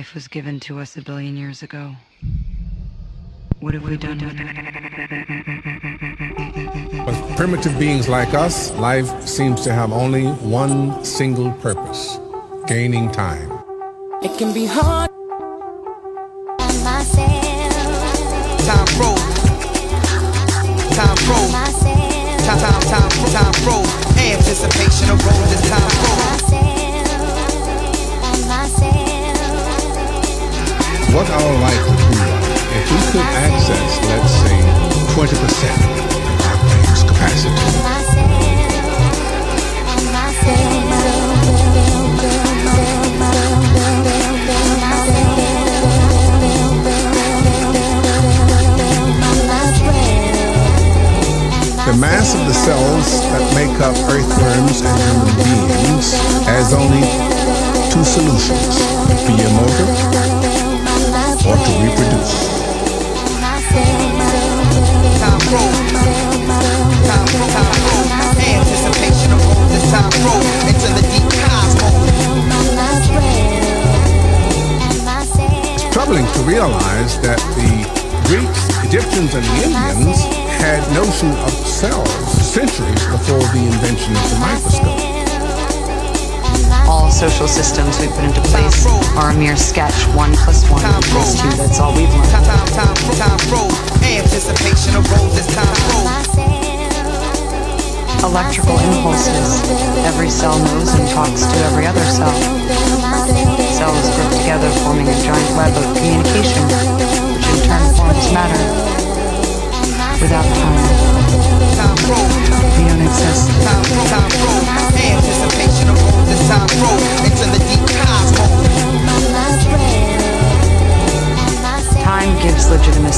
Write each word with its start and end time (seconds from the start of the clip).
Life 0.00 0.14
was 0.14 0.28
given 0.28 0.60
to 0.60 0.78
us 0.78 0.96
a 0.96 1.02
billion 1.02 1.36
years 1.36 1.62
ago. 1.62 1.94
What 3.58 3.74
have 3.74 3.82
we 3.82 3.98
done 3.98 4.16
with 4.16 4.34
it? 4.34 4.46
But 7.04 7.36
primitive 7.36 7.78
beings 7.78 8.08
like 8.08 8.32
us, 8.32 8.70
life 8.78 9.28
seems 9.28 9.60
to 9.60 9.74
have 9.74 9.92
only 9.92 10.24
one 10.24 11.04
single 11.04 11.52
purpose 11.52 12.18
gaining 12.66 13.12
time. 13.12 13.52
It 14.22 14.38
can 14.38 14.54
be 14.54 14.64
hard. 14.64 15.10
Time 16.58 17.04
froze. 18.96 19.20
Time 20.96 21.16
froze. 21.26 21.52
Time, 22.46 22.58
time, 22.58 22.80
time, 22.88 23.10
time 23.36 23.52
froze. 23.60 23.92
Anticipation 24.16 25.10
of 25.10 25.22
road 25.26 25.48
as 25.52 25.60
time 25.68 25.90
froze. 26.00 26.79
What 31.12 31.28
our 31.28 31.52
life 31.58 31.82
would 31.88 31.98
be 31.98 32.16
like 32.16 32.38
if 32.70 32.86
we 32.92 32.98
could 33.10 33.26
access, 33.34 33.98
let's 34.06 34.30
say, 34.30 34.56
20% 35.10 35.26
of 36.30 36.38
our 36.46 36.56
brain's 36.62 37.02
capacity. 37.02 37.90
The 51.86 51.96
mass 51.98 52.34
of 52.34 52.46
the 52.46 52.54
cells 52.54 53.20
that 53.32 53.42
make 53.58 53.80
up 53.82 53.96
earthworms 54.08 54.82
and 54.82 54.96
human 55.02 55.34
beings 55.42 56.14
has 56.46 56.72
only 56.72 57.02
two 57.90 58.04
solutions. 58.04 58.78
Be 59.26 59.34
immortal 59.34 59.79
or 59.79 59.79
It's 75.72 75.94
troubling 75.94 76.26
to 76.26 76.40
realize 76.42 77.18
that 77.20 77.38
the 77.56 77.70
Greeks, 78.28 78.68
Egyptians, 78.84 79.34
and 79.34 79.44
the 79.44 79.54
Indians 79.64 80.24
had 80.60 80.80
notion 80.92 81.30
of 81.30 81.50
cells 81.50 82.10
centuries 82.52 83.06
before 83.06 83.40
the 83.40 83.64
invention 83.64 84.14
of 84.14 84.30
the 84.30 84.38
microscope. 84.40 84.99
Social 87.10 87.48
systems 87.48 87.98
we 88.00 88.06
put 88.08 88.24
into 88.24 88.40
place 88.40 88.86
are 89.16 89.30
a 89.30 89.34
mere 89.34 89.56
sketch. 89.56 89.92
One 90.16 90.32
plus 90.32 90.68
one 90.70 90.80
equals 90.80 91.34
two. 91.40 91.50
That's 91.56 91.78
all 91.78 91.94
we've 91.94 92.08
learned. 92.08 92.30
time, 92.30 92.66
time, 92.68 92.94
time 93.18 93.38
froze. 93.50 93.76
Anticipation 94.02 94.96
of 94.96 95.04
road 95.10 95.32
as 95.36 95.46
time 95.54 95.74
froze. 95.90 96.30
Electrical 98.24 98.78
impulses. 98.78 99.60
Every 100.06 100.30
cell 100.30 100.58
knows 100.58 100.94
and 100.94 101.08
talks 101.10 101.42
to 101.42 101.56
every 101.64 101.86
other 101.86 102.04
cell. 102.04 102.59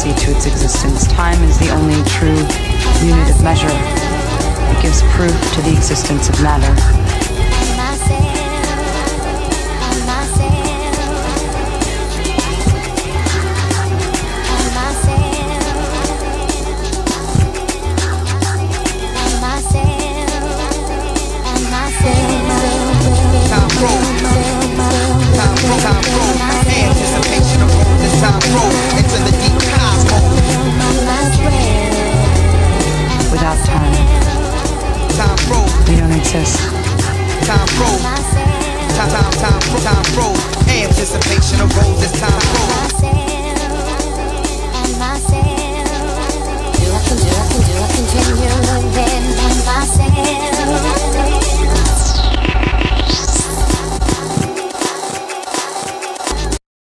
To 0.00 0.30
its 0.30 0.46
existence. 0.46 1.06
Time 1.08 1.42
is 1.44 1.58
the 1.58 1.68
only 1.74 2.02
true 2.08 2.40
unit 3.06 3.28
of 3.28 3.42
measure. 3.42 3.68
It 3.68 4.82
gives 4.82 5.02
proof 5.12 5.36
to 5.54 5.60
the 5.60 5.74
existence 5.76 6.30
of 6.30 6.42
matter. 6.42 7.09
Time 36.30 37.66
pro. 37.76 37.86
Time, 38.94 39.10
time, 39.10 39.30
time, 39.32 39.82
time 39.82 40.02
pro. 40.14 40.59